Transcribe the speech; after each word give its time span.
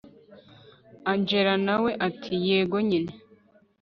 angella 1.11 1.53
nawe 1.65 1.91
ati 2.07 2.33
yego 2.47 2.77
nyine 2.89 3.11